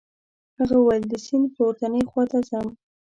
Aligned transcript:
هغه 0.57 0.75
وویل 0.79 1.03
د 1.09 1.13
سیند 1.25 1.47
پورتنۍ 1.55 2.03
خواته 2.09 2.39
ځم. 2.49 2.67